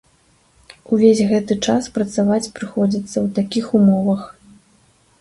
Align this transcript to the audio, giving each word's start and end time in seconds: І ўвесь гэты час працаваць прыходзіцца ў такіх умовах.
І 0.77 0.79
ўвесь 0.97 1.21
гэты 1.33 1.53
час 1.67 1.83
працаваць 1.99 2.51
прыходзіцца 2.57 3.15
ў 3.15 3.27
такіх 3.39 3.65
умовах. 3.83 4.29